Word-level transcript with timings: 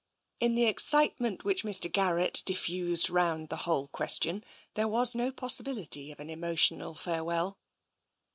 In 0.39 0.55
the 0.55 0.65
excitement 0.65 1.45
which 1.45 1.63
Mr. 1.63 1.87
Garrett 1.91 2.41
diffused 2.43 3.11
round 3.11 3.49
the 3.49 3.55
whole 3.69 3.87
question, 3.87 4.43
there 4.73 4.87
was 4.87 5.13
no 5.13 5.31
possibility 5.31 6.11
of 6.11 6.19
an 6.19 6.31
emotional 6.31 6.95
farewell. 6.95 7.59